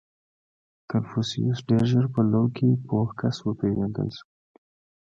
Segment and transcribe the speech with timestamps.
[0.91, 4.27] •کنفوسیوس ډېر ژر په لو کې پوه کس وپېژندل شو.